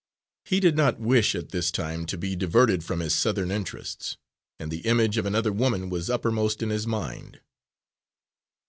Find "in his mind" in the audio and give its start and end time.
6.63-7.39